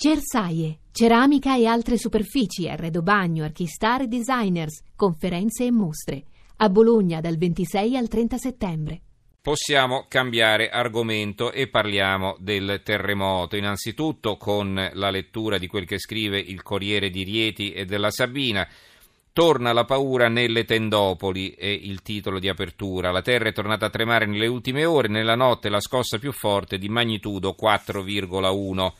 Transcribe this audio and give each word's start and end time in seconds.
Cersaie, 0.00 0.78
ceramica 0.92 1.56
e 1.56 1.66
altre 1.66 1.98
superfici, 1.98 2.68
arredo 2.68 3.02
bagno, 3.02 3.42
archistar 3.42 4.02
e 4.02 4.06
designers, 4.06 4.80
conferenze 4.94 5.64
e 5.64 5.72
mostre. 5.72 6.22
A 6.58 6.68
Bologna 6.68 7.20
dal 7.20 7.36
26 7.36 7.96
al 7.96 8.06
30 8.06 8.38
settembre. 8.38 9.00
Possiamo 9.42 10.04
cambiare 10.06 10.68
argomento 10.68 11.50
e 11.50 11.66
parliamo 11.66 12.36
del 12.38 12.80
terremoto. 12.84 13.56
Innanzitutto 13.56 14.36
con 14.36 14.88
la 14.92 15.10
lettura 15.10 15.58
di 15.58 15.66
quel 15.66 15.84
che 15.84 15.98
scrive 15.98 16.38
il 16.38 16.62
Corriere 16.62 17.10
di 17.10 17.24
Rieti 17.24 17.72
e 17.72 17.84
della 17.84 18.12
Sabina. 18.12 18.64
Torna 19.32 19.72
la 19.72 19.84
paura 19.84 20.28
nelle 20.28 20.64
tendopoli, 20.64 21.54
è 21.58 21.66
il 21.66 22.02
titolo 22.02 22.38
di 22.38 22.48
apertura. 22.48 23.10
La 23.10 23.22
terra 23.22 23.48
è 23.48 23.52
tornata 23.52 23.86
a 23.86 23.90
tremare 23.90 24.26
nelle 24.26 24.46
ultime 24.46 24.84
ore, 24.84 25.08
nella 25.08 25.34
notte 25.34 25.68
la 25.68 25.80
scossa 25.80 26.20
più 26.20 26.30
forte 26.30 26.78
di 26.78 26.88
magnitudo 26.88 27.56
4,1 27.60 28.92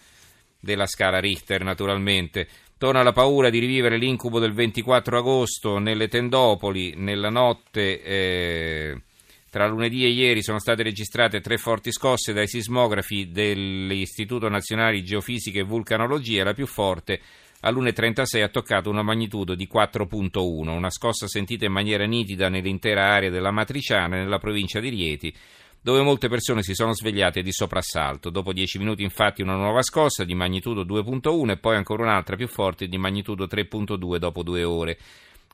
della 0.61 0.87
scala 0.87 1.21
Richter 1.21 1.63
naturalmente. 1.63 2.49
Torna 2.79 3.03
la 3.03 3.13
paura 3.13 3.51
di 3.51 3.59
rivivere 3.59 3.99
l'incubo 3.99 4.39
del 4.39 4.53
24 4.53 5.19
agosto 5.19 5.79
nelle 5.79 6.07
tendopoli, 6.07 6.95
nella 6.97 7.29
notte 7.29 8.03
eh, 8.03 9.03
tra 9.51 9.67
lunedì 9.67 10.05
e 10.05 10.11
ieri 10.11 10.43
sono 10.43 10.61
state 10.61 10.83
registrate 10.83 11.41
tre 11.41 11.57
forti 11.57 11.91
scosse 11.91 12.33
dai 12.33 12.47
sismografi 12.47 13.31
dell'Istituto 13.31 14.49
Nazionale 14.49 14.93
di 14.93 15.05
Geofisica 15.05 15.59
e 15.59 15.65
Vulcanologia, 15.65 16.45
la 16.45 16.53
più 16.53 16.67
forte 16.67 17.21
all'1.36 17.61 18.43
ha 18.43 18.49
toccato 18.49 18.91
una 18.91 19.03
magnitudo 19.03 19.55
di 19.55 19.69
4.1, 19.73 20.69
una 20.69 20.91
scossa 20.91 21.27
sentita 21.27 21.65
in 21.65 21.73
maniera 21.73 22.05
nitida 22.05 22.49
nell'intera 22.49 23.13
area 23.13 23.31
della 23.31 23.51
Matriciana 23.51 24.17
nella 24.17 24.39
provincia 24.39 24.79
di 24.79 24.89
Rieti 24.91 25.35
dove 25.81 26.03
molte 26.03 26.29
persone 26.29 26.63
si 26.63 26.75
sono 26.75 26.93
svegliate 26.93 27.43
di 27.43 27.53
soprassalto. 27.53 28.31
Dopo 28.31 28.53
dieci 28.53 28.79
minuti 28.79 29.03
infatti 29.03 29.43
una 29.43 29.55
nuova 29.55 29.83
scossa 29.83 30.25
di 30.25 30.35
magnitudo 30.35 30.85
2.1 30.85 31.51
e 31.51 31.57
poi 31.59 31.77
ancora 31.77 32.03
un'altra 32.03 32.37
più 32.37 32.49
forte 32.49 32.89
di 32.89 32.99
magnitudo 32.99 33.45
3.2 33.45 34.17
dopo 34.17 34.43
due 34.43 34.65
ore. 34.65 34.99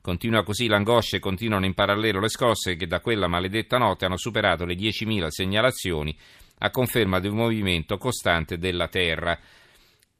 Continua 0.01 0.43
così 0.43 0.67
l'angoscia 0.67 1.17
e 1.17 1.19
continuano 1.19 1.65
in 1.65 1.73
parallelo 1.73 2.19
le 2.19 2.29
scosse 2.29 2.75
che 2.75 2.85
da 2.85 2.99
quella 2.99 3.27
maledetta 3.27 3.77
notte 3.77 4.05
hanno 4.05 4.17
superato 4.17 4.65
le 4.65 4.75
10.000 4.75 5.27
segnalazioni 5.29 6.15
a 6.59 6.69
conferma 6.69 7.19
del 7.19 7.31
movimento 7.31 7.97
costante 7.97 8.57
della 8.57 8.87
Terra. 8.87 9.37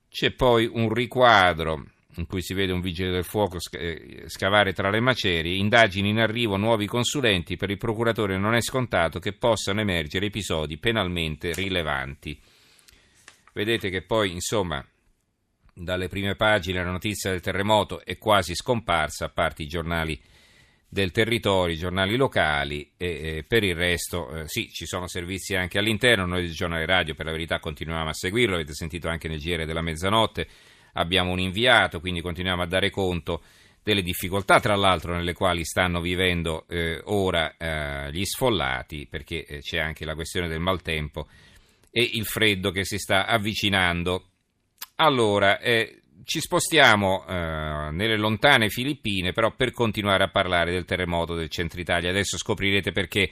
C'è 0.09 0.31
poi 0.31 0.69
un 0.71 0.91
riquadro 0.91 1.85
in 2.17 2.25
cui 2.25 2.41
si 2.41 2.53
vede 2.53 2.71
un 2.71 2.81
vigile 2.81 3.11
del 3.11 3.23
fuoco 3.23 3.57
eh, 3.71 4.23
scavare 4.27 4.73
tra 4.73 4.89
le 4.89 4.99
macerie, 4.99 5.55
indagini 5.55 6.09
in 6.09 6.19
arrivo, 6.19 6.57
nuovi 6.57 6.85
consulenti, 6.85 7.57
per 7.57 7.69
il 7.69 7.77
procuratore 7.77 8.37
non 8.37 8.55
è 8.55 8.61
scontato 8.61 9.19
che 9.19 9.33
possano 9.33 9.81
emergere 9.81 10.27
episodi 10.27 10.77
penalmente 10.77 11.53
rilevanti. 11.53 12.39
Vedete 13.53 13.89
che 13.89 14.01
poi, 14.01 14.31
insomma, 14.31 14.85
dalle 15.73 16.07
prime 16.07 16.35
pagine 16.35 16.83
la 16.83 16.91
notizia 16.91 17.31
del 17.31 17.41
terremoto 17.41 18.03
è 18.03 18.17
quasi 18.17 18.55
scomparsa, 18.55 19.25
a 19.25 19.29
parte 19.29 19.63
i 19.63 19.67
giornali 19.67 20.19
del 20.87 21.11
territorio, 21.11 21.73
i 21.73 21.77
giornali 21.77 22.15
locali 22.15 22.93
e, 22.95 23.37
e 23.37 23.45
per 23.45 23.63
il 23.63 23.75
resto 23.75 24.33
eh, 24.33 24.47
sì, 24.47 24.69
ci 24.69 24.85
sono 24.85 25.07
servizi 25.09 25.55
anche 25.55 25.77
all'interno, 25.77 26.25
noi 26.25 26.43
del 26.43 26.53
giornale 26.53 26.85
radio 26.85 27.13
per 27.13 27.25
la 27.25 27.31
verità 27.31 27.59
continuiamo 27.59 28.09
a 28.09 28.13
seguirlo, 28.13 28.55
avete 28.55 28.73
sentito 28.73 29.09
anche 29.09 29.27
nel 29.27 29.39
GR 29.39 29.65
della 29.65 29.81
mezzanotte, 29.81 30.47
abbiamo 30.95 31.31
un 31.31 31.39
inviato, 31.39 31.99
quindi 31.99 32.21
continuiamo 32.21 32.61
a 32.61 32.67
dare 32.67 32.89
conto 32.89 33.41
delle 33.83 34.01
difficoltà, 34.01 34.59
tra 34.59 34.75
l'altro, 34.75 35.13
nelle 35.13 35.33
quali 35.33 35.63
stanno 35.63 36.01
vivendo 36.01 36.65
eh, 36.67 37.01
ora 37.05 37.55
eh, 37.55 38.11
gli 38.11 38.25
sfollati, 38.25 39.07
perché 39.07 39.45
eh, 39.45 39.59
c'è 39.59 39.77
anche 39.77 40.05
la 40.05 40.15
questione 40.15 40.47
del 40.47 40.59
maltempo 40.59 41.27
e 41.91 42.09
il 42.13 42.25
freddo 42.25 42.71
che 42.71 42.83
si 42.83 42.97
sta 42.97 43.27
avvicinando. 43.27 44.25
Allora, 44.95 45.59
eh, 45.59 46.01
ci 46.23 46.39
spostiamo 46.39 47.25
eh, 47.27 47.91
nelle 47.91 48.17
lontane 48.17 48.69
Filippine, 48.69 49.33
però 49.33 49.51
per 49.51 49.71
continuare 49.71 50.23
a 50.23 50.29
parlare 50.29 50.71
del 50.71 50.85
terremoto 50.85 51.35
del 51.35 51.49
centro 51.49 51.79
Italia. 51.79 52.09
Adesso 52.09 52.37
scoprirete 52.37 52.91
perché 52.91 53.29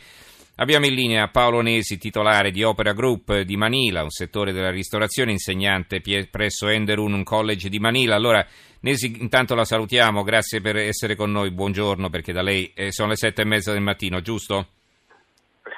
Abbiamo 0.58 0.86
in 0.86 0.94
linea 0.94 1.30
Paolo 1.30 1.62
Nesi, 1.62 1.98
titolare 1.98 2.52
di 2.52 2.62
Opera 2.62 2.94
Group 2.94 3.40
di 3.40 3.58
Manila, 3.58 4.04
un 4.04 4.12
settore 4.12 4.52
della 4.52 4.70
ristorazione, 4.70 5.32
insegnante 5.32 6.00
presso 6.30 6.68
Enderun 6.68 7.24
College 7.24 7.70
di 7.70 7.80
Manila. 7.80 8.14
Allora, 8.14 8.46
Nesi, 8.82 9.20
intanto 9.20 9.56
la 9.56 9.66
salutiamo, 9.66 10.22
grazie 10.22 10.62
per 10.62 10.78
essere 10.78 11.16
con 11.16 11.32
noi, 11.32 11.50
buongiorno, 11.50 12.08
perché 12.12 12.34
da 12.34 12.44
lei 12.44 12.72
eh, 12.76 12.92
sono 12.92 13.10
le 13.10 13.16
sette 13.16 13.42
e 13.42 13.46
mezza 13.46 13.72
del 13.72 13.82
mattino, 13.82 14.22
giusto? 14.22 14.68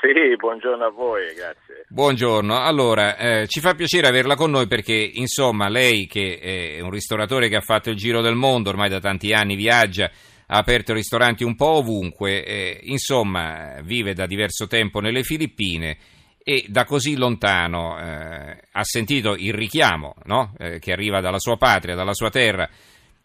Sì, 0.01 0.35
buongiorno 0.35 0.83
a 0.83 0.89
voi, 0.89 1.33
grazie. 1.33 1.85
Buongiorno, 1.87 2.61
allora 2.61 3.15
eh, 3.15 3.47
ci 3.47 3.61
fa 3.61 3.75
piacere 3.75 4.07
averla 4.07 4.35
con 4.35 4.51
noi 4.51 4.67
perché 4.67 5.09
insomma 5.13 5.69
lei 5.69 6.05
che 6.05 6.37
è 6.37 6.81
un 6.81 6.89
ristoratore 6.91 7.47
che 7.47 7.55
ha 7.55 7.61
fatto 7.61 7.89
il 7.89 7.95
giro 7.95 8.19
del 8.19 8.35
mondo, 8.35 8.71
ormai 8.71 8.89
da 8.89 8.99
tanti 8.99 9.31
anni 9.31 9.55
viaggia, 9.55 10.11
ha 10.47 10.57
aperto 10.57 10.93
ristoranti 10.93 11.43
un 11.43 11.55
po' 11.55 11.77
ovunque, 11.77 12.43
eh, 12.45 12.79
insomma 12.83 13.81
vive 13.81 14.13
da 14.13 14.25
diverso 14.25 14.67
tempo 14.67 14.99
nelle 14.99 15.23
Filippine 15.23 15.97
e 16.43 16.65
da 16.67 16.85
così 16.85 17.15
lontano 17.15 17.99
eh, 17.99 18.57
ha 18.71 18.83
sentito 18.83 19.35
il 19.35 19.53
richiamo 19.53 20.13
no? 20.25 20.53
eh, 20.59 20.77
che 20.77 20.91
arriva 20.91 21.19
dalla 21.19 21.39
sua 21.39 21.57
patria, 21.57 21.95
dalla 21.95 22.13
sua 22.13 22.29
terra 22.29 22.69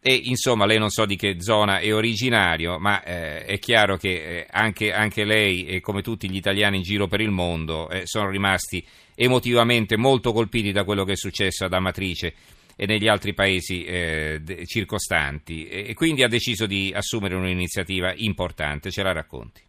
e 0.03 0.15
insomma 0.25 0.65
lei 0.65 0.79
non 0.79 0.89
so 0.89 1.05
di 1.05 1.17
che 1.17 1.43
zona 1.43 1.79
è 1.79 1.95
originario, 1.95 2.79
ma 2.79 3.03
eh, 3.03 3.45
è 3.45 3.59
chiaro 3.59 3.99
che 3.99 4.09
eh, 4.09 4.47
anche, 4.51 4.93
anche, 4.93 5.25
lei 5.25 5.67
e 5.67 5.81
come 5.81 6.01
tutti 6.01 6.31
gli 6.31 6.37
italiani 6.37 6.79
in 6.79 6.83
giro 6.83 7.07
per 7.07 7.21
il 7.21 7.31
mondo 7.31 7.91
eh, 7.91 8.07
sono 8.07 8.31
rimasti 8.31 8.83
emotivamente 9.15 9.99
molto 9.99 10.33
colpiti 10.33 10.73
da 10.73 10.85
quello 10.85 11.05
che 11.05 11.13
è 11.13 11.17
successo 11.17 11.67
ad 11.67 11.75
Amatrice 11.75 12.33
e 12.81 12.87
negli 12.87 13.09
altri 13.09 13.35
paesi 13.35 13.85
eh, 13.85 14.41
circostanti 14.65 15.69
e 15.69 15.93
quindi 15.93 16.23
ha 16.23 16.29
deciso 16.29 16.65
di 16.65 16.91
assumere 16.97 17.35
un'iniziativa 17.35 18.11
importante. 18.17 18.91
Ce 18.91 19.03
la 19.03 19.13
racconti? 19.13 19.61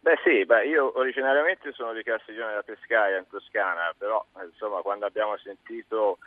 Beh 0.00 0.18
sì, 0.24 0.44
beh, 0.44 0.66
io 0.66 0.98
originariamente 0.98 1.70
sono 1.70 1.92
di 1.92 2.02
Castiglione 2.02 2.48
della 2.48 2.64
Pescaia 2.64 3.18
in 3.18 3.28
Toscana, 3.30 3.94
però 3.96 4.26
insomma 4.44 4.80
quando 4.80 5.06
abbiamo 5.06 5.36
sentito 5.36 6.18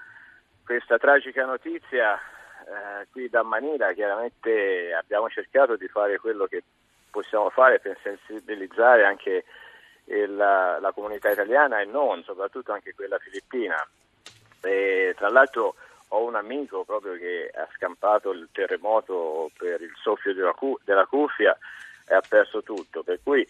questa 0.63 0.97
tragica 0.97 1.43
notizia 1.43 2.15
eh, 2.15 3.07
qui 3.11 3.27
da 3.27 3.43
Manila 3.43 3.91
chiaramente 3.91 4.93
abbiamo 4.93 5.27
cercato 5.27 5.75
di 5.75 5.89
fare 5.89 6.19
quello 6.19 6.45
che 6.45 6.63
possiamo 7.11 7.49
fare 7.49 7.81
per 7.81 7.97
sensibilizzare 8.01 9.03
anche 9.03 9.43
la, 10.05 10.79
la 10.79 10.93
comunità 10.93 11.29
italiana 11.29 11.81
e 11.81 11.85
non, 11.85 12.23
soprattutto 12.23 12.71
anche 12.71 12.95
quella 12.95 13.17
filippina. 13.17 13.75
E, 14.61 15.13
tra 15.17 15.29
l'altro 15.29 15.75
ho 16.09 16.23
un 16.23 16.35
amico 16.35 16.83
proprio 16.83 17.17
che 17.17 17.51
ha 17.53 17.67
scampato 17.75 18.31
il 18.31 18.47
terremoto 18.51 19.51
per 19.57 19.81
il 19.81 19.93
soffio 20.01 20.33
della, 20.33 20.53
cu- 20.53 20.79
della 20.83 21.05
cuffia 21.05 21.57
e 22.07 22.15
ha 22.15 22.21
perso 22.27 22.63
tutto. 22.63 23.03
Per 23.03 23.19
cui 23.23 23.45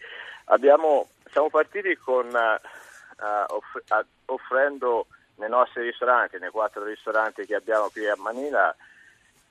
abbiamo, 0.46 1.08
siamo 1.30 1.48
partiti 1.50 1.96
con, 1.96 2.26
uh, 2.26 3.54
off- 3.54 3.90
uh, 3.90 4.04
offrendo 4.32 5.06
nei 5.36 5.48
nostri 5.48 5.82
ristoranti, 5.82 6.38
nei 6.38 6.50
quattro 6.50 6.82
ristoranti 6.84 7.46
che 7.46 7.54
abbiamo 7.54 7.88
qui 7.90 8.08
a 8.08 8.16
Manila, 8.16 8.74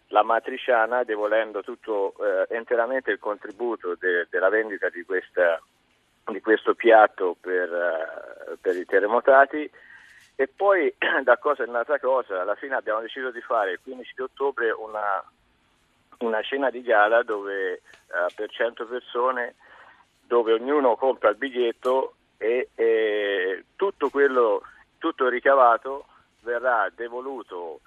la 0.09 0.23
matriciana, 0.23 1.03
devolendo 1.03 1.61
tutto 1.63 2.13
eh, 2.19 2.55
interamente 2.55 3.11
il 3.11 3.19
contributo 3.19 3.95
de- 3.99 4.27
della 4.29 4.49
vendita 4.49 4.89
di, 4.89 5.03
questa, 5.03 5.61
di, 6.25 6.41
questo 6.41 6.75
piatto 6.75 7.35
per, 7.39 7.69
uh, 7.69 8.57
per 8.59 8.75
i 8.75 8.85
terremotati 8.85 9.69
e 10.39 10.47
poi 10.47 10.93
da 11.23 11.37
cosa 11.37 11.63
è 11.63 11.65
nata 11.67 11.99
cosa, 11.99 12.41
alla 12.41 12.55
fine 12.55 12.75
abbiamo 12.75 13.01
deciso 13.01 13.31
di 13.31 13.41
fare 13.41 13.71
il 13.71 13.79
15 13.81 14.13
di 14.15 14.21
ottobre 14.21 14.71
una, 14.71 15.23
una 16.19 16.41
cena 16.43 16.69
di 16.69 16.83
gala 16.83 17.23
dove 17.23 17.73
eh, 17.73 17.81
per 18.35 18.49
100 18.49 18.85
persone 18.85 19.55
dove 20.21 20.53
ognuno 20.53 20.95
compra 20.95 21.29
il 21.31 21.37
biglietto 21.37 22.13
e, 22.37 22.69
e 22.75 23.63
tutto 23.75 24.09
quello, 24.11 24.61
tutto 24.99 25.27
ricavato 25.27 26.05
verrà 26.41 26.87
devoluto 26.93 27.79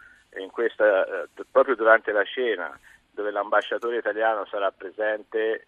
questa, 0.51 1.05
eh, 1.05 1.29
proprio 1.49 1.77
durante 1.77 2.11
la 2.11 2.25
cena 2.25 2.77
dove 3.13 3.31
l'ambasciatore 3.31 3.99
italiano 3.99 4.45
sarà 4.47 4.73
presente 4.73 5.67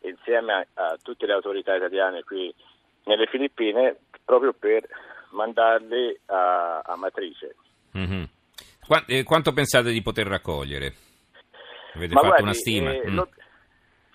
insieme 0.00 0.52
a, 0.54 0.66
a 0.74 0.98
tutte 1.02 1.26
le 1.26 1.34
autorità 1.34 1.74
italiane 1.74 2.22
qui 2.22 2.54
nelle 3.04 3.26
Filippine 3.26 3.96
proprio 4.24 4.54
per 4.54 4.86
mandarli 5.32 6.18
a, 6.26 6.80
a 6.80 6.96
matrice. 6.96 7.56
Mm-hmm. 7.96 8.24
Qu- 8.86 9.04
eh, 9.06 9.22
quanto 9.22 9.52
pensate 9.52 9.90
di 9.90 10.02
poter 10.02 10.26
raccogliere? 10.26 10.94
Avete 11.94 12.14
Ma 12.14 12.20
fatto 12.20 12.28
guardi, 12.28 12.42
una 12.42 12.52
stima? 12.54 12.90
Eh, 12.92 13.10
mm. 13.10 13.14
lo, 13.14 13.28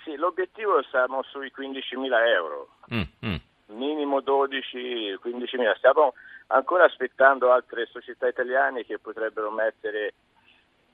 sì, 0.04 0.16
l'obiettivo 0.16 0.82
siamo 0.90 1.24
sui 1.24 1.52
15.000 1.56 2.28
euro, 2.28 2.70
mm, 2.94 3.02
mm. 3.26 3.36
minimo 3.78 4.20
12-15.000. 4.20 5.78
Stiamo 5.78 6.14
ancora 6.48 6.86
aspettando 6.86 7.52
altre 7.52 7.88
società 7.88 8.28
italiane 8.28 8.86
che 8.86 9.00
potrebbero 9.00 9.52
mettere 9.52 10.14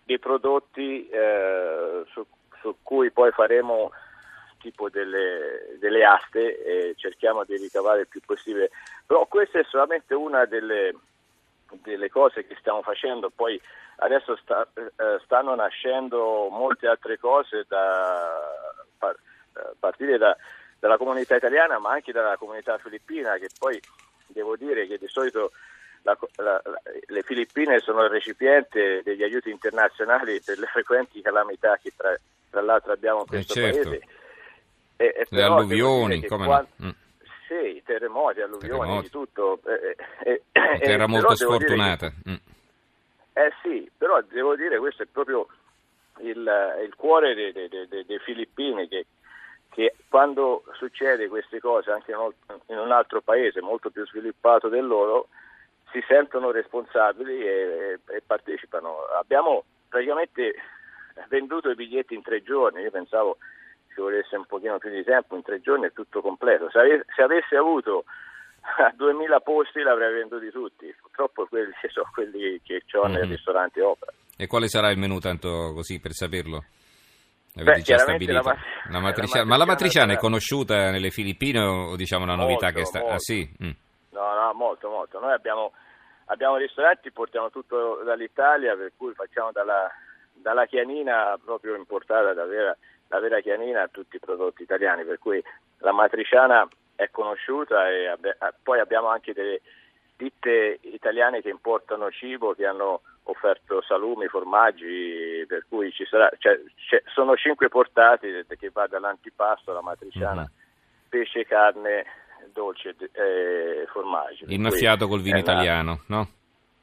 dei 0.03 0.19
prodotti 0.19 1.07
eh, 1.07 2.03
su, 2.11 2.25
su 2.61 2.75
cui 2.81 3.11
poi 3.11 3.31
faremo 3.31 3.91
tipo 4.63 4.89
delle, 4.89 5.75
delle, 5.77 6.05
aste 6.05 6.63
e 6.63 6.93
cerchiamo 6.95 7.43
di 7.43 7.57
ricavare 7.57 8.01
il 8.01 8.07
più 8.07 8.21
possibile. 8.25 8.71
Però 9.05 9.25
questa 9.25 9.59
è 9.59 9.65
solamente 9.65 10.15
una 10.15 10.45
delle, 10.45 10.95
delle 11.81 12.09
cose 12.09 12.47
che 12.47 12.55
stiamo 12.57 12.81
facendo, 12.81 13.29
poi 13.29 13.61
adesso 13.97 14.37
sta, 14.37 14.65
eh, 14.73 15.19
stanno 15.25 15.53
nascendo 15.53 16.47
molte 16.49 16.87
altre 16.87 17.19
cose 17.19 17.65
da 17.67 18.39
par, 18.97 19.15
eh, 19.57 19.73
partire 19.77 20.17
da, 20.17 20.35
dalla 20.79 20.97
comunità 20.97 21.35
italiana 21.35 21.77
ma 21.77 21.91
anche 21.91 22.11
dalla 22.11 22.37
comunità 22.37 22.77
filippina 22.79 23.35
che 23.35 23.49
poi 23.59 23.79
devo 24.27 24.55
dire 24.55 24.87
che 24.87 24.97
di 24.97 25.07
solito 25.07 25.51
la, 26.03 26.17
la, 26.35 26.61
le 27.07 27.21
Filippine 27.23 27.79
sono 27.79 28.03
il 28.03 28.09
recipiente 28.09 29.01
degli 29.03 29.23
aiuti 29.23 29.49
internazionali 29.49 30.41
per 30.41 30.57
le 30.57 30.65
frequenti 30.65 31.21
calamità 31.21 31.77
che 31.81 31.93
tra, 31.95 32.15
tra 32.49 32.61
l'altro 32.61 32.91
abbiamo 32.91 33.21
in 33.21 33.25
questo 33.25 33.53
eh 33.53 33.73
certo. 33.73 33.89
paese. 33.89 34.07
E, 35.03 35.13
e 35.17 35.27
le 35.29 35.43
alluvioni, 35.43 36.25
come 36.25 36.45
quando, 36.45 36.69
no? 36.77 36.87
mm. 36.87 36.91
Sì, 37.47 37.81
terremoti, 37.85 38.39
alluvioni, 38.39 39.01
di 39.01 39.09
tutto. 39.09 39.59
Eh, 39.65 39.97
eh, 40.23 40.79
terra 40.79 41.07
molto 41.07 41.35
sfortunata. 41.35 42.09
Che, 42.09 42.29
mm. 42.29 42.35
Eh 43.33 43.51
sì, 43.61 43.91
però 43.97 44.21
devo 44.21 44.55
dire 44.55 44.77
questo 44.79 45.03
è 45.03 45.07
proprio 45.11 45.47
il, 46.19 46.49
il 46.83 46.93
cuore 46.95 47.33
dei, 47.33 47.51
dei, 47.51 47.67
dei, 47.67 47.87
dei 47.87 48.19
Filippini 48.19 48.87
che, 48.87 49.07
che, 49.69 49.95
quando 50.07 50.63
succede 50.73 51.27
queste 51.27 51.59
cose 51.59 51.91
anche 51.91 52.11
in 52.11 52.77
un 52.77 52.91
altro 52.91 53.21
paese 53.21 53.59
molto 53.59 53.89
più 53.89 54.05
sviluppato 54.07 54.69
del 54.69 54.85
loro 54.85 55.27
si 55.91 56.01
sentono 56.07 56.51
responsabili 56.51 57.45
e, 57.45 57.99
e 58.07 58.21
partecipano. 58.25 58.99
Abbiamo 59.19 59.63
praticamente 59.89 60.55
venduto 61.27 61.69
i 61.69 61.75
biglietti 61.75 62.15
in 62.15 62.21
tre 62.21 62.41
giorni, 62.41 62.81
io 62.81 62.91
pensavo 62.91 63.37
ci 63.93 64.01
volesse 64.01 64.35
un 64.35 64.45
pochino 64.45 64.77
più 64.77 64.89
di 64.89 65.03
tempo, 65.03 65.35
in 65.35 65.43
tre 65.43 65.61
giorni 65.61 65.85
è 65.85 65.93
tutto 65.93 66.21
completo. 66.21 66.69
Se, 66.69 66.79
ave, 66.79 67.05
se 67.15 67.21
avessi 67.21 67.55
avuto 67.55 68.05
2000 68.95 69.39
posti 69.41 69.81
l'avrei 69.81 70.13
venduti 70.13 70.49
tutti, 70.49 70.93
purtroppo 70.99 71.45
quelli 71.47 71.73
sono 71.91 72.09
quelli 72.13 72.59
che 72.63 72.81
ho 72.93 73.07
mm-hmm. 73.07 73.13
nel 73.13 73.29
ristorante 73.29 73.81
Opera. 73.81 74.11
E 74.35 74.47
quale 74.47 74.67
sarà 74.67 74.89
il 74.89 74.97
menù 74.97 75.19
tanto 75.19 75.73
così 75.73 75.99
per 75.99 76.13
saperlo? 76.13 76.63
Avete 77.55 77.71
Beh, 77.71 77.81
già 77.81 77.97
stabilito? 77.99 78.41
La, 78.41 78.57
la 78.89 78.99
matriciana, 78.99 79.45
ma 79.45 79.57
la 79.57 79.65
matriciana 79.65 80.13
è 80.13 80.17
conosciuta 80.17 80.89
nelle 80.89 81.11
Filippine 81.11 81.59
o 81.59 81.95
diciamo 81.95 82.23
una 82.23 82.35
novità 82.35 82.65
molto, 82.65 82.79
che 82.79 82.85
sta... 82.85 82.99
Molto. 82.99 83.13
Ah 83.13 83.19
sì? 83.19 83.47
Mm. 83.63 83.69
No, 84.09 84.33
no, 84.33 84.53
molto, 84.53 84.89
molto. 84.89 85.19
Noi 85.19 85.33
abbiamo, 85.33 85.71
abbiamo 86.25 86.57
ristoranti, 86.57 87.11
portiamo 87.11 87.51
tutto 87.51 88.01
dall'Italia, 88.03 88.75
per 88.75 88.93
cui 88.97 89.13
facciamo 89.13 89.51
dalla, 89.51 89.87
dalla 90.33 90.65
chianina 90.65 91.37
proprio 91.43 91.75
importata 91.75 92.33
da 92.33 92.45
vera 92.45 92.75
la 93.13 93.19
vera 93.19 93.39
chianina 93.41 93.83
a 93.83 93.87
tutti 93.87 94.15
i 94.15 94.19
prodotti 94.19 94.63
italiani, 94.63 95.05
per 95.05 95.19
cui 95.19 95.41
la 95.79 95.91
matriciana 95.91 96.67
è 96.95 97.09
conosciuta 97.11 97.87
e 97.89 98.07
abbi- 98.07 98.33
poi 98.63 98.79
abbiamo 98.79 99.07
anche 99.07 99.33
delle 99.33 99.61
ditte 100.17 100.79
italiane 100.81 101.41
che 101.41 101.49
importano 101.49 102.09
cibo, 102.09 102.53
che 102.53 102.65
hanno 102.65 103.01
offerto 103.23 103.83
salumi, 103.83 104.27
formaggi, 104.27 105.45
per 105.47 105.65
cui 105.69 105.91
ci 105.91 106.05
sarà, 106.05 106.29
cioè, 106.39 106.59
sono 107.13 107.35
cinque 107.35 107.69
portati 107.69 108.43
che 108.57 108.69
va 108.73 108.87
dall'antipasto 108.87 109.71
alla 109.71 109.81
matriciana, 109.81 110.41
mm-hmm. 110.41 111.09
pesce, 111.09 111.45
carne, 111.45 112.05
dolce 112.51 112.95
e 113.11 113.85
formaggi. 113.91 114.45
Innaffiato 114.47 115.07
col 115.07 115.21
vino 115.21 115.37
italiano, 115.37 116.01
no? 116.07 116.27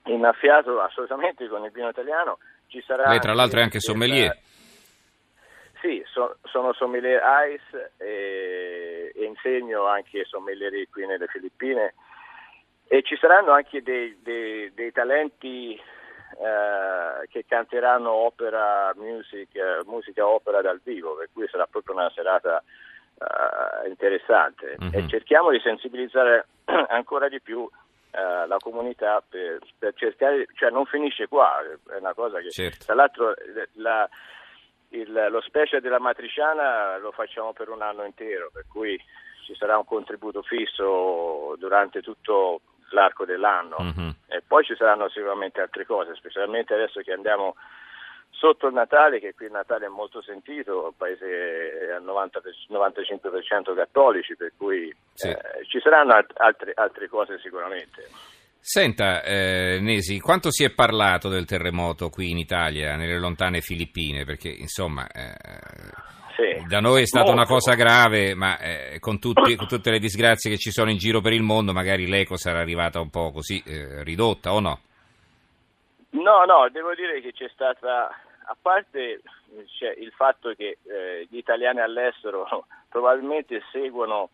Innaffiato 0.05 0.81
assolutamente 0.81 1.49
con 1.49 1.65
il 1.65 1.73
vino 1.73 1.89
italiano. 1.89 2.39
Ci 2.69 2.81
sarà 2.87 3.09
Lei 3.09 3.19
tra 3.19 3.35
l'altro 3.35 3.59
è 3.59 3.63
anche 3.65 3.81
sommelier. 3.81 4.39
Sì, 5.81 6.03
so, 6.07 6.37
sono 6.45 6.73
sommelier 6.75 7.23
ICE 7.25 7.93
e, 7.97 9.13
e, 9.15 9.25
insegno 9.25 9.87
anche 9.87 10.25
sommelierie 10.25 10.89
qui 10.91 11.07
nelle 11.07 11.27
Filippine 11.27 11.95
e 12.87 13.03
ci 13.03 13.17
saranno 13.17 13.53
anche 13.53 13.83
dei, 13.83 14.19
dei, 14.23 14.73
dei 14.75 14.93
talenti 14.93 15.73
eh, 15.73 17.27
che 17.29 17.45
canteranno 17.47 18.11
opera 18.11 18.93
music, 18.97 19.55
eh, 19.55 19.81
musica 19.87 20.27
opera 20.27 20.61
dal 20.61 20.81
vivo, 20.83 21.15
per 21.15 21.31
cui 21.33 21.49
sarà 21.49 21.67
proprio 21.67 21.95
una 21.95 22.11
serata 22.11 22.63
eh, 23.15 23.89
interessante 23.89 24.77
mm-hmm. 24.83 24.95
e 24.95 25.09
cerchiamo 25.09 25.51
di 25.51 25.61
sensibilizzare 25.61 26.47
ancora 26.89 27.29
di 27.29 27.41
più 27.41 27.69
Uh, 28.13 28.45
la 28.49 28.57
comunità 28.59 29.23
per, 29.23 29.61
per, 29.79 29.95
cercare, 29.95 30.45
cioè 30.55 30.71
non 30.71 30.85
finisce 30.85 31.29
qua, 31.29 31.63
è 31.63 31.97
una 32.01 32.13
cosa 32.13 32.41
che 32.41 32.51
certo. 32.51 32.87
tra 32.87 32.95
l'altro 32.97 33.35
la, 33.75 34.09
il, 34.91 35.29
lo 35.31 35.41
special 35.41 35.81
della 35.81 35.99
matriciana 35.99 36.97
lo 36.99 37.13
facciamo 37.13 37.53
per 37.53 37.69
un 37.69 37.83
anno 37.83 38.05
intero, 38.05 38.51
per 38.53 38.65
cui 38.71 39.01
ci 39.45 39.55
sarà 39.55 39.77
un 39.77 39.85
contributo 39.85 40.43
fisso 40.43 41.55
durante 41.59 42.03
tutto 42.03 42.61
l'arco 42.91 43.25
dell'anno 43.25 43.77
mm-hmm. 43.81 44.11
e 44.27 44.43
poi 44.47 44.65
ci 44.65 44.75
saranno 44.77 45.09
sicuramente 45.09 45.61
altre 45.61 45.87
cose, 45.87 46.15
specialmente 46.17 46.75
adesso 46.75 47.01
che 47.03 47.13
andiamo 47.13 47.55
sotto 48.31 48.67
il 48.67 48.73
Natale, 48.73 49.21
che 49.21 49.35
qui 49.35 49.47
il 49.47 49.53
Natale 49.53 49.87
è 49.87 49.89
molto 49.89 50.23
sentito, 50.23 50.85
un 50.87 50.97
paese 50.97 51.93
al 51.95 52.03
90, 52.03 52.41
95% 52.71 53.75
cattolici, 53.75 54.35
per 54.37 54.53
cui 54.57 54.95
sì. 55.13 55.29
eh, 55.29 55.65
ci 55.69 55.79
saranno 55.81 56.15
alt- 56.15 56.39
altre, 56.41 56.73
altre 56.75 57.09
cose 57.09 57.39
sicuramente. 57.39 58.09
Senta, 58.63 59.23
eh, 59.23 59.79
Nesi, 59.81 60.21
quanto 60.21 60.51
si 60.51 60.65
è 60.65 60.71
parlato 60.71 61.31
del 61.31 61.47
terremoto 61.47 62.11
qui 62.11 62.31
in 62.31 62.37
Italia, 62.37 62.95
nelle 62.95 63.19
lontane 63.19 63.63
Filippine? 63.63 64.25
Perché 64.25 64.51
insomma, 64.51 65.07
eh, 65.09 65.35
sì, 66.37 66.67
da 66.69 66.79
noi 66.79 67.03
è 67.03 67.07
stata 67.07 67.33
molto. 67.33 67.41
una 67.41 67.49
cosa 67.49 67.75
grave, 67.75 68.35
ma 68.35 68.59
eh, 68.59 68.99
con, 69.01 69.19
tutti, 69.19 69.57
con, 69.57 69.67
tutte 69.67 69.91
le 69.91 69.99
disgrazie 69.99 70.51
che 70.51 70.59
ci 70.59 70.71
sono 70.71 70.91
in 70.91 70.99
giro 70.99 71.23
per 71.23 71.33
il 71.33 71.43
mondo, 71.43 71.73
magari 71.73 72.07
l'eco 72.07 72.37
sarà 72.37 72.61
arrivata 72.61 73.01
un 73.01 73.09
po' 73.09 73.33
così 73.33 73.63
eh, 73.67 74.05
ridotta 74.05 74.53
o 74.53 74.61
no? 74.61 74.81
No, 76.11 76.45
no, 76.45 76.69
devo 76.71 76.95
dire 76.95 77.23
che 77.23 77.33
c'è 77.33 77.49
stata, 77.53 78.09
a 78.09 78.57
parte 78.61 79.23
cioè, 79.79 79.95
il 79.99 80.13
fatto 80.15 80.53
che 80.55 80.79
eh, 80.83 81.27
gli 81.31 81.39
italiani 81.39 81.81
all'estero 81.81 82.67
probabilmente 82.91 83.63
seguono 83.73 84.29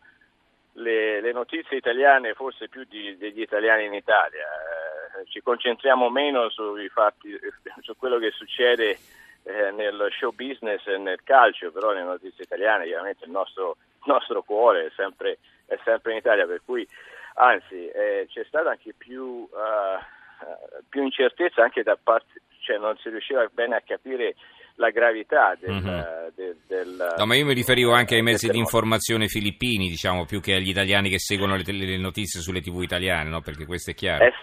le, 0.77 1.21
le, 1.21 1.31
notizie 1.31 1.77
italiane 1.77 2.33
forse 2.33 2.67
più 2.67 2.83
di, 2.87 3.17
degli 3.17 3.41
italiani 3.41 3.85
in 3.85 3.93
Italia. 3.93 4.45
Eh, 4.45 5.25
ci 5.29 5.41
concentriamo 5.41 6.09
meno 6.09 6.49
sui 6.49 6.87
fatti, 6.89 7.37
su 7.81 7.95
quello 7.97 8.17
che 8.17 8.31
succede 8.31 8.97
eh, 9.43 9.71
nel 9.71 10.09
show 10.11 10.31
business 10.31 10.85
e 10.85 10.97
nel 10.97 11.23
calcio, 11.23 11.71
però 11.71 11.91
le 11.91 12.03
notizie 12.03 12.43
italiane 12.43 12.85
chiaramente 12.85 13.25
il 13.25 13.31
nostro, 13.31 13.77
nostro 14.05 14.43
cuore 14.43 14.85
è 14.85 14.91
sempre, 14.95 15.39
è 15.65 15.77
sempre, 15.83 16.11
in 16.11 16.17
Italia, 16.17 16.45
per 16.45 16.61
cui 16.63 16.87
anzi 17.35 17.87
eh, 17.87 18.27
c'è 18.29 18.43
stata 18.45 18.69
anche 18.71 18.93
più, 18.97 19.23
uh, 19.23 20.79
più 20.89 21.03
incertezza 21.03 21.63
anche 21.63 21.83
da 21.83 21.97
parte, 22.01 22.41
cioè 22.61 22.77
non 22.77 22.97
si 22.97 23.09
riusciva 23.09 23.47
bene 23.51 23.75
a 23.75 23.81
capire 23.81 24.35
la 24.77 24.89
gravità 24.89 25.55
del, 25.59 25.73
mm-hmm. 25.73 26.01
del, 26.35 26.57
del, 26.67 27.13
No, 27.17 27.25
ma 27.25 27.35
io 27.35 27.45
mi 27.45 27.53
riferivo 27.53 27.93
anche 27.93 28.15
ai 28.15 28.21
mezzi 28.21 28.49
di 28.49 28.57
informazione 28.57 29.27
filippini, 29.27 29.89
diciamo, 29.89 30.25
più 30.25 30.39
che 30.39 30.53
agli 30.53 30.69
italiani 30.69 31.09
che 31.09 31.19
seguono 31.19 31.55
le, 31.55 31.63
le 31.65 31.97
notizie 31.97 32.41
sulle 32.41 32.61
tv 32.61 32.81
italiane, 32.81 33.29
no? 33.29 33.41
Perché 33.41 33.65
questo 33.65 33.91
è 33.91 33.93
chiaro. 33.93 34.25
Eh, 34.25 34.33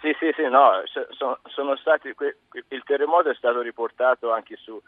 sì, 0.00 0.14
sì, 0.18 0.30
sì, 0.36 0.42
no, 0.48 0.82
sono, 1.16 1.38
sono 1.46 1.76
stati, 1.76 2.08
il 2.08 2.82
terremoto 2.84 3.30
è 3.30 3.34
stato 3.34 3.60
riportato 3.60 4.32
anche 4.32 4.56
su, 4.56 4.78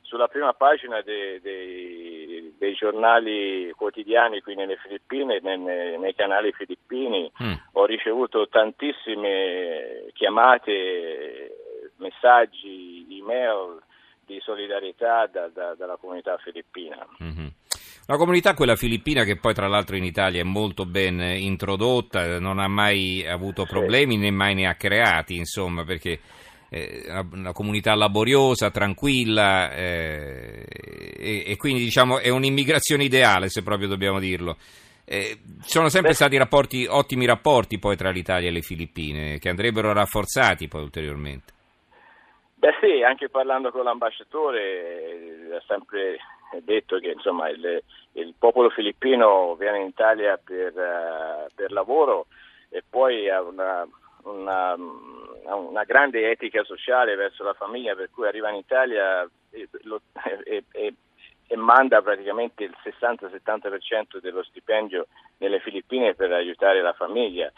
sulla 0.00 0.28
prima 0.28 0.52
pagina 0.52 1.00
dei, 1.02 1.40
dei, 1.40 2.54
dei, 2.58 2.74
giornali 2.74 3.72
quotidiani 3.76 4.40
qui 4.40 4.54
nelle 4.54 4.76
Filippine, 4.76 5.38
nei, 5.40 5.58
nei 5.58 6.14
canali 6.14 6.52
filippini. 6.52 7.30
Mm. 7.42 7.52
Ho 7.72 7.84
ricevuto 7.84 8.48
tantissime 8.48 10.06
chiamate, 10.12 11.90
messaggi, 11.98 13.06
email 13.10 13.82
di 14.26 14.38
solidarietà 14.40 15.28
da, 15.30 15.48
da, 15.52 15.74
dalla 15.76 15.96
comunità 15.96 16.36
filippina. 16.38 17.06
Mm-hmm. 17.22 17.46
Una 18.06 18.18
comunità, 18.18 18.52
quella 18.52 18.76
filippina, 18.76 19.24
che 19.24 19.36
poi 19.36 19.54
tra 19.54 19.66
l'altro 19.66 19.96
in 19.96 20.04
Italia 20.04 20.42
è 20.42 20.44
molto 20.44 20.84
ben 20.84 21.20
introdotta, 21.20 22.38
non 22.38 22.58
ha 22.58 22.68
mai 22.68 23.26
avuto 23.26 23.64
problemi 23.64 24.16
sì. 24.16 24.20
né 24.20 24.30
mai 24.30 24.54
ne 24.54 24.66
ha 24.66 24.74
creati, 24.74 25.36
insomma, 25.36 25.84
perché 25.84 26.20
è 26.68 27.24
una 27.32 27.52
comunità 27.52 27.94
laboriosa, 27.94 28.70
tranquilla 28.70 29.72
eh, 29.72 30.66
e, 31.16 31.44
e, 31.46 31.56
quindi 31.56 31.82
diciamo 31.82 32.18
è 32.18 32.28
un'immigrazione 32.28 33.04
ideale, 33.04 33.48
se 33.48 33.62
proprio 33.62 33.88
dobbiamo 33.88 34.18
dirlo. 34.18 34.58
Eh, 35.06 35.38
sono 35.62 35.88
sempre 35.88 36.10
Beh. 36.10 36.16
stati 36.16 36.36
rapporti, 36.36 36.86
ottimi 36.86 37.24
rapporti 37.24 37.78
poi 37.78 37.96
tra 37.96 38.10
l'Italia 38.10 38.48
e 38.48 38.52
le 38.52 38.62
Filippine, 38.62 39.38
che 39.38 39.48
andrebbero 39.48 39.92
rafforzati 39.94 40.68
poi 40.68 40.82
ulteriormente. 40.82 41.53
Beh 42.64 42.76
sì, 42.80 43.02
anche 43.02 43.28
parlando 43.28 43.70
con 43.70 43.84
l'ambasciatore 43.84 45.50
eh, 45.50 45.54
ha 45.54 45.62
sempre 45.66 46.16
detto 46.62 46.98
che 46.98 47.10
insomma, 47.10 47.50
il, 47.50 47.82
il, 48.12 48.32
popolo 48.38 48.70
filippino 48.70 49.54
viene 49.56 49.80
in 49.80 49.88
Italia 49.88 50.40
per, 50.42 50.72
uh, 50.72 51.46
per 51.54 51.70
lavoro 51.72 52.24
e 52.70 52.82
poi 52.88 53.28
ha 53.28 53.42
una, 53.42 53.86
una, 54.22 54.74
una, 54.76 55.84
grande 55.84 56.30
etica 56.30 56.64
sociale 56.64 57.16
verso 57.16 57.44
la 57.44 57.52
famiglia 57.52 57.94
per 57.94 58.08
cui 58.10 58.26
arriva 58.26 58.48
in 58.48 58.56
Italia 58.56 59.28
e, 59.50 59.68
lo, 59.82 60.00
e, 60.44 60.64
e, 60.72 60.94
e 61.46 61.56
manda 61.56 62.00
praticamente 62.00 62.64
il 62.64 62.74
60-70% 62.82 64.20
dello 64.22 64.42
stipendio 64.42 65.08
nelle 65.36 65.60
Filippine 65.60 66.14
per 66.14 66.32
aiutare 66.32 66.80
la 66.80 66.94
famiglia. 66.94 67.52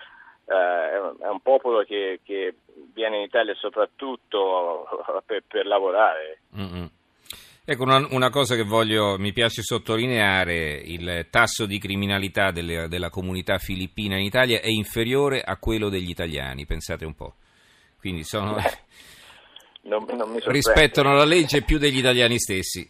eh, 0.47 1.15
è 1.21 1.29
un 1.29 1.41
popolo 1.43 1.85
che, 1.85 2.19
che, 2.25 2.57
viene 2.93 3.17
in 3.19 3.23
Italia 3.23 3.55
soprattutto 3.55 4.87
per, 5.25 5.43
per 5.47 5.67
lavorare. 5.67 6.41
Mm-hmm. 6.57 6.85
Ecco, 7.69 7.83
una, 7.83 8.07
una, 8.11 8.31
cosa 8.31 8.55
che 8.55 8.63
voglio, 8.63 9.19
mi 9.19 9.33
piace 9.33 9.63
sottolineare, 9.63 10.81
il 10.85 11.27
tasso 11.31 11.67
di 11.67 11.79
criminalità 11.79 12.53
delle, 12.53 12.87
della 12.87 13.11
comunità 13.11 13.59
filippina 13.59 14.17
in 14.17 14.23
Italia 14.23 14.61
è 14.61 14.69
inferiore 14.69 15.43
a 15.43 15.57
quello 15.57 15.89
degli 15.89 16.09
italiani, 16.09 16.65
pensate 16.65 17.05
un 17.05 17.15
po'. 17.15 17.35
Quindi 17.99 18.23
sono, 18.23 18.57
non, 19.83 20.07
non 20.09 20.39
rispettano 20.45 21.15
la 21.15 21.25
legge 21.25 21.63
più 21.63 21.79
degli 21.79 21.99
italiani 21.99 22.39
stessi. 22.39 22.89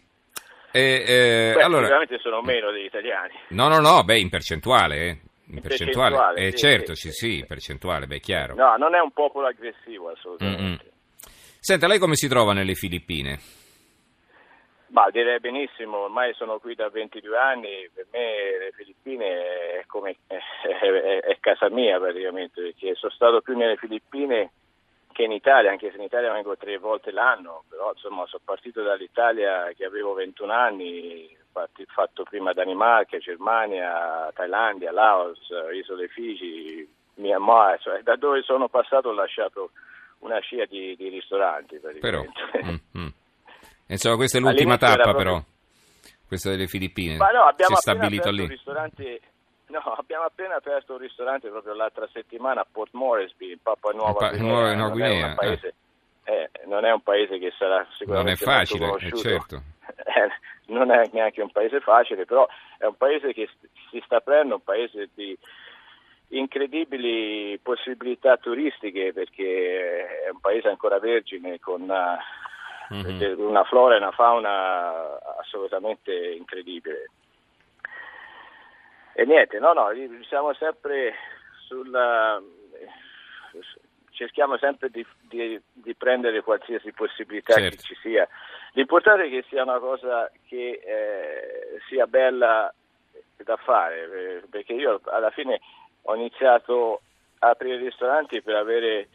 E, 0.71 1.03
eh, 1.07 1.53
beh, 1.55 1.63
allora, 1.63 1.85
sicuramente 1.85 2.19
sono 2.19 2.41
meno 2.41 2.69
degli 2.71 2.85
italiani. 2.85 3.33
No, 3.49 3.67
no, 3.69 3.79
no, 3.79 4.03
beh, 4.03 4.19
in 4.19 4.29
percentuale, 4.29 5.07
eh. 5.07 5.19
In 5.49 5.61
percentuale, 5.61 6.15
percentuale 6.15 6.47
eh, 6.47 6.51
sì, 6.51 6.57
certo, 6.57 6.95
sì, 6.95 7.11
sì, 7.11 7.37
sì, 7.37 7.45
percentuale, 7.47 8.05
beh, 8.05 8.19
chiaro. 8.19 8.55
No, 8.55 8.75
non 8.75 8.95
è 8.95 8.99
un 8.99 9.11
popolo 9.11 9.47
aggressivo, 9.47 10.09
assolutamente. 10.09 10.61
Mm-hmm. 10.61 10.95
Senta, 11.59 11.87
lei 11.87 11.99
come 11.99 12.15
si 12.15 12.27
trova 12.27 12.53
nelle 12.53 12.75
Filippine? 12.75 13.39
Ma 14.89 15.09
direi 15.09 15.39
benissimo, 15.39 15.97
ormai 15.97 16.33
sono 16.33 16.59
qui 16.59 16.75
da 16.75 16.89
22 16.89 17.37
anni, 17.37 17.89
per 17.93 18.07
me 18.11 18.19
le 18.57 18.71
Filippine 18.73 19.25
è, 19.79 19.83
come, 19.85 20.15
è, 20.27 20.35
è, 20.35 21.19
è 21.19 21.37
casa 21.39 21.69
mia 21.69 21.99
praticamente, 21.99 22.61
perché 22.61 22.95
sono 22.95 23.11
stato 23.11 23.41
più 23.41 23.55
nelle 23.57 23.75
Filippine 23.75 24.51
che 25.17 25.23
in 25.23 25.31
Italia, 25.31 25.71
anche 25.71 25.89
se 25.89 25.97
in 25.97 26.03
Italia 26.03 26.31
vengo 26.31 26.55
tre 26.57 26.77
volte 26.77 27.09
l'anno, 27.09 27.63
però 27.67 27.91
insomma 27.91 28.27
sono 28.27 28.43
partito 28.45 28.83
dall'Italia 28.83 29.71
che 29.75 29.83
avevo 29.83 30.13
21 30.13 30.53
anni, 30.53 31.35
fatto 31.87 32.21
prima 32.21 32.53
Danimarca, 32.53 33.17
Germania, 33.17 34.31
Thailandia, 34.35 34.91
Laos, 34.91 35.39
Isole 35.73 36.07
Figi, 36.09 36.87
Myanmar, 37.15 37.81
cioè 37.81 38.03
da 38.03 38.15
dove 38.15 38.43
sono 38.43 38.67
passato 38.67 39.09
ho 39.09 39.13
lasciato 39.13 39.71
una 40.19 40.37
scia 40.37 40.65
di, 40.65 40.95
di 40.95 41.09
ristoranti. 41.09 41.79
Però, 41.99 42.21
mm, 42.21 42.99
mm. 42.99 43.07
Insomma, 43.87 44.15
questa 44.17 44.37
è 44.37 44.41
l'ultima 44.41 44.77
tappa, 44.77 45.01
proprio... 45.01 45.23
però, 45.23 45.43
questa 46.27 46.51
delle 46.51 46.67
Filippine. 46.67 47.15
Ma 47.15 47.31
no, 47.31 47.41
abbiamo 47.41 47.75
si 47.75 47.89
è 47.89 47.91
stabilito 47.91 48.29
lì. 48.29 48.47
No, 49.77 49.79
abbiamo 49.79 50.23
appena 50.23 50.55
aperto 50.55 50.93
un 50.93 50.99
ristorante 50.99 51.49
proprio 51.49 51.73
l'altra 51.73 52.07
settimana 52.13 52.61
a 52.61 52.67
Port 52.69 52.93
Moresby, 52.93 53.51
in 53.51 53.61
Papua 53.61 53.91
Nuova 53.91 54.29
Guinea. 54.29 54.47
Nuova, 54.47 54.73
Nuova 54.73 54.91
Guinea. 54.91 55.19
Non, 55.19 55.31
è 55.31 55.35
paese, 55.35 55.67
eh. 55.67 55.73
Eh, 56.29 56.49
non, 56.65 56.85
è 56.85 56.91
un 56.91 57.01
paese 57.01 57.37
che 57.37 57.53
sarà 57.57 57.85
sicuramente 57.91 58.43
non 58.43 58.53
è 58.53 58.57
facile, 58.57 58.95
eh, 58.95 59.17
certo. 59.17 59.61
Eh, 59.97 60.29
non 60.73 60.91
è 60.91 61.09
neanche 61.13 61.41
un 61.41 61.49
paese 61.49 61.79
facile, 61.79 62.25
però 62.25 62.45
è 62.77 62.85
un 62.85 62.95
paese 62.95 63.31
che 63.33 63.49
si 63.89 64.01
sta 64.03 64.17
aprendo, 64.17 64.55
un 64.55 64.63
paese 64.63 65.09
di 65.13 65.37
incredibili 66.29 67.57
possibilità 67.59 68.35
turistiche 68.35 69.13
perché 69.13 70.25
è 70.25 70.29
un 70.29 70.41
paese 70.41 70.67
ancora 70.67 70.99
vergine 70.99 71.59
con 71.59 71.83
una, 71.83 72.17
mm-hmm. 72.93 73.39
una 73.39 73.63
flora 73.63 73.95
e 73.95 73.99
una 73.99 74.11
fauna 74.11 75.17
assolutamente 75.39 76.13
incredibile. 76.37 77.11
E 79.19 79.25
niente, 79.25 79.57
no, 79.57 79.73
no, 79.73 79.87
siamo 80.27 80.53
sempre 80.53 81.15
sulla... 81.65 82.39
cerchiamo 84.11 84.59
sempre 84.59 84.91
di, 84.91 85.03
di, 85.21 85.59
di 85.73 85.95
prendere 85.95 86.43
qualsiasi 86.43 86.91
possibilità 86.91 87.53
certo. 87.53 87.77
che 87.77 87.81
ci 87.81 87.95
sia. 87.95 88.27
L'importante 88.73 89.23
è 89.25 89.29
che 89.29 89.43
sia 89.49 89.63
una 89.63 89.79
cosa 89.79 90.31
che 90.47 90.81
eh, 90.83 91.79
sia 91.89 92.05
bella 92.05 92.71
da 93.37 93.55
fare, 93.55 94.03
eh, 94.03 94.41
perché 94.51 94.73
io 94.73 95.01
alla 95.05 95.31
fine 95.31 95.61
ho 96.03 96.13
iniziato 96.13 97.01
a 97.39 97.49
aprire 97.49 97.77
ristoranti 97.77 98.43
per 98.43 98.55
avere, 98.55 99.07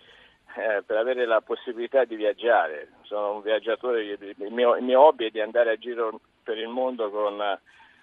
eh, 0.56 0.82
per 0.84 0.96
avere 0.96 1.26
la 1.26 1.42
possibilità 1.42 2.02
di 2.02 2.16
viaggiare. 2.16 2.88
Sono 3.02 3.36
un 3.36 3.42
viaggiatore, 3.42 4.02
il 4.02 4.34
mio, 4.50 4.74
il 4.74 4.82
mio 4.82 5.00
hobby 5.00 5.28
è 5.28 5.30
di 5.30 5.40
andare 5.40 5.70
a 5.70 5.76
giro 5.76 6.18
per 6.42 6.58
il 6.58 6.66
mondo 6.66 7.08
con 7.08 7.60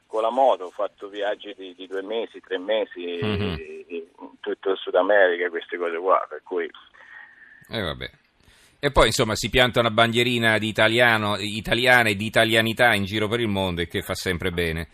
con 0.10 0.24
la 0.24 0.32
moto, 0.32 0.66
ho 0.66 0.72
fatto 0.72 1.08
viaggi 1.08 1.54
di, 1.56 1.76
di 1.78 1.86
due 1.86 2.02
mesi, 2.02 2.42
tre 2.42 2.58
mesi 2.58 3.20
mm-hmm. 3.24 3.56
in 3.90 4.04
tutto 4.40 4.72
il 4.72 4.78
Sud 4.78 4.96
America, 4.96 5.50
queste 5.50 5.78
cose 5.78 5.98
qua, 5.98 6.26
per 6.28 6.42
cui... 6.44 6.68
Eh, 7.70 7.80
vabbè. 7.80 8.10
E 8.80 8.92
poi 8.92 9.08
insomma 9.08 9.36
si 9.36 9.52
pianta 9.52 9.80
una 9.80 9.92
bandierina 9.92 10.58
di 10.58 10.68
italiano, 10.68 11.38
italiana 11.38 12.10
e 12.10 12.16
di 12.16 12.26
italianità 12.26 12.96
in 12.96 13.06
giro 13.06 13.28
per 13.28 13.40
il 13.40 13.50
mondo 13.50 13.82
e 13.82 13.88
che 13.88 14.02
fa 14.02 14.16
sempre 14.16 14.50
bene. 14.50 14.88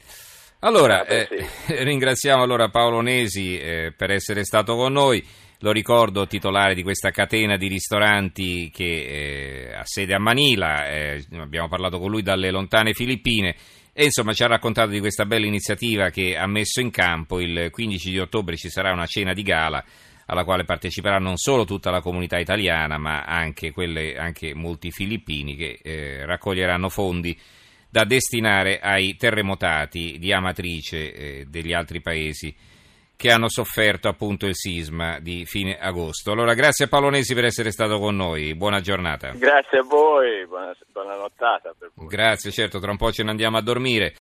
Allora, 0.59 1.05
ah, 1.05 1.13
eh, 1.13 1.27
ringraziamo 1.83 2.43
allora 2.43 2.67
Paolo 2.67 2.99
Nesi 2.99 3.57
eh, 3.57 3.93
per 3.95 4.11
essere 4.11 4.43
stato 4.43 4.75
con 4.75 4.91
noi. 4.91 5.25
Lo 5.59 5.71
ricordo 5.71 6.27
titolare 6.27 6.75
di 6.75 6.83
questa 6.83 7.11
catena 7.11 7.55
di 7.55 7.69
ristoranti 7.69 8.69
che 8.69 9.69
eh, 9.69 9.73
ha 9.75 9.85
sede 9.85 10.13
a 10.13 10.19
Manila, 10.19 10.89
eh, 10.89 11.25
abbiamo 11.37 11.69
parlato 11.69 11.99
con 11.99 12.11
lui 12.11 12.21
dalle 12.21 12.51
lontane 12.51 12.93
Filippine 12.93 13.55
e 13.97 14.03
insomma 14.03 14.33
ci 14.33 14.43
ha 14.43 14.47
raccontato 14.47 14.89
di 14.89 14.99
questa 14.99 15.25
bella 15.25 15.45
iniziativa 15.45 16.09
che 16.09 16.35
ha 16.35 16.45
messo 16.47 16.81
in 16.81 16.91
campo. 16.91 17.39
Il 17.39 17.69
15 17.71 18.09
di 18.09 18.19
ottobre 18.19 18.57
ci 18.57 18.67
sarà 18.67 18.91
una 18.91 19.05
cena 19.05 19.31
di 19.31 19.41
gala 19.41 19.81
alla 20.25 20.43
quale 20.43 20.65
parteciperà 20.65 21.17
non 21.17 21.37
solo 21.37 21.63
tutta 21.63 21.91
la 21.91 22.01
comunità 22.01 22.37
italiana, 22.37 22.97
ma 22.97 23.23
anche, 23.23 23.71
quelle, 23.71 24.17
anche 24.17 24.53
molti 24.53 24.91
filippini 24.91 25.55
che 25.55 25.79
eh, 25.81 26.25
raccoglieranno 26.25 26.89
fondi 26.89 27.39
da 27.89 28.03
destinare 28.03 28.81
ai 28.81 29.15
terremotati 29.15 30.17
di 30.19 30.33
Amatrice 30.33 31.13
eh, 31.13 31.45
degli 31.47 31.71
altri 31.71 32.01
paesi 32.01 32.53
che 33.17 33.31
hanno 33.31 33.49
sofferto 33.49 34.07
appunto 34.07 34.45
il 34.45 34.55
sisma 34.55 35.19
di 35.19 35.45
fine 35.45 35.77
agosto. 35.77 36.31
Allora 36.31 36.53
grazie 36.53 36.85
a 36.85 36.87
Paolonesi 36.87 37.33
per 37.33 37.45
essere 37.45 37.71
stato 37.71 37.97
con 37.97 38.15
noi, 38.15 38.55
buona 38.55 38.81
giornata. 38.81 39.31
Grazie 39.31 39.79
a 39.79 39.83
voi, 39.83 40.45
buona, 40.47 40.75
buona 40.91 41.15
nottata. 41.15 41.73
Grazie, 41.95 42.51
certo, 42.51 42.79
tra 42.79 42.91
un 42.91 42.97
po' 42.97 43.11
ce 43.11 43.23
ne 43.23 43.31
andiamo 43.31 43.57
a 43.57 43.61
dormire. 43.61 44.13